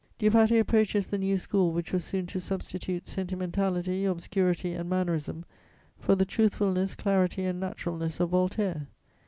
[0.19, 5.45] _Dupaty approaches the new school which was soon to substitute sentimentality, obscurity and mannerism
[5.99, 8.87] for the truthfulness, clarity and naturalness of Voltaire.